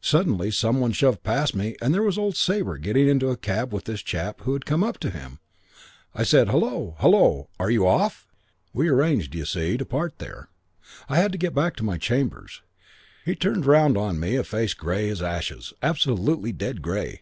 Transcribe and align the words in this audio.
Suddenly 0.00 0.50
some 0.50 0.80
one 0.80 0.90
shoved 0.90 1.22
past 1.22 1.54
me 1.54 1.76
and 1.80 1.94
there 1.94 2.02
was 2.02 2.18
old 2.18 2.34
Sabre 2.36 2.76
getting 2.76 3.06
into 3.08 3.26
the 3.28 3.36
cab 3.36 3.72
with 3.72 3.84
this 3.84 4.02
chap 4.02 4.40
who 4.40 4.52
had 4.52 4.66
come 4.66 4.82
up 4.82 4.98
to 4.98 5.10
him. 5.10 5.38
I 6.12 6.24
said, 6.24 6.48
'Hullo! 6.48 6.96
Hullo, 6.98 7.50
are 7.60 7.70
you 7.70 7.86
off?' 7.86 8.26
"We'd 8.72 8.88
arranged, 8.88 9.30
d'you 9.30 9.44
see, 9.44 9.76
to 9.76 9.84
part 9.84 10.18
there. 10.18 10.48
I 11.08 11.18
had 11.18 11.30
to 11.30 11.38
get 11.38 11.54
back 11.54 11.76
to 11.76 11.84
my 11.84 11.98
chambers. 11.98 12.62
He 13.24 13.36
turned 13.36 13.64
round 13.64 13.96
on 13.96 14.18
me 14.18 14.34
a 14.34 14.42
face 14.42 14.74
grey 14.74 15.08
as 15.08 15.22
ashes, 15.22 15.72
absolutely 15.84 16.50
dead 16.50 16.82
grey. 16.82 17.20